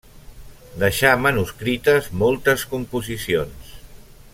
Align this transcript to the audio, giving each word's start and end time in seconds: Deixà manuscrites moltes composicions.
Deixà 0.83 1.11
manuscrites 1.25 2.09
moltes 2.23 2.67
composicions. 2.75 3.79